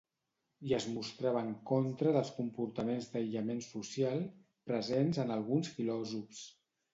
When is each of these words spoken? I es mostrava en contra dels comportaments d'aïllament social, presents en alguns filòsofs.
I 0.67 0.71
es 0.75 0.85
mostrava 0.93 1.43
en 1.47 1.51
contra 1.71 2.13
dels 2.15 2.31
comportaments 2.37 3.11
d'aïllament 3.11 3.61
social, 3.67 4.25
presents 4.73 5.21
en 5.27 5.35
alguns 5.37 5.71
filòsofs. 5.77 6.43